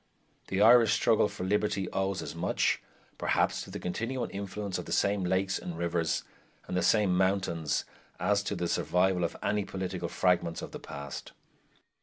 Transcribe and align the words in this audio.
The 0.47 0.63
Irish 0.63 0.93
struggle 0.95 1.27
for 1.27 1.43
liberty 1.43 1.87
owes 1.91 2.23
as 2.23 2.33
much, 2.33 2.81
perhaps, 3.19 3.61
to 3.61 3.69
the 3.69 3.77
continuing 3.77 4.31
influence 4.31 4.79
of 4.79 4.85
the 4.85 4.91
same 4.91 5.23
lakes 5.23 5.59
and 5.59 5.77
rivers 5.77 6.23
and 6.67 6.75
the 6.75 6.81
same 6.81 7.15
mountains 7.15 7.85
as 8.19 8.41
to 8.45 8.55
the 8.55 8.67
survival 8.67 9.23
of 9.23 9.37
any 9.43 9.63
political 9.63 10.09
fragments 10.09 10.63
of 10.63 10.71
the 10.71 10.79
past. 10.79 11.33